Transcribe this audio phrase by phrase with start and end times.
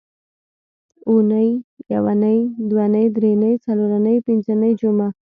[1.09, 1.49] اونۍ،
[1.93, 2.37] یونۍ،
[2.69, 5.07] دونۍ، درېنۍ، څلورنۍ، پینځنۍ، جمعه